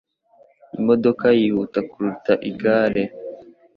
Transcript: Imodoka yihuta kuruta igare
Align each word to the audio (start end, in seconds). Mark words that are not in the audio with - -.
Imodoka 0.77 1.25
yihuta 1.39 1.79
kuruta 1.89 2.33
igare 2.49 3.03